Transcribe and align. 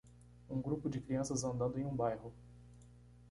Um 0.49 0.59
grupo 0.63 0.89
de 0.89 0.99
crianças 0.99 1.43
andando 1.43 1.77
em 1.79 1.85
um 1.85 1.95
bairro. 1.95 2.33